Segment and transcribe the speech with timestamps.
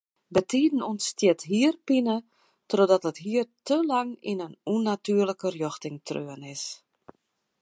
[0.35, 2.15] Bytiden ûntstiet hierpine
[2.69, 6.63] trochdat it hier te lang yn in ûnnatuerlike rjochting treaun is.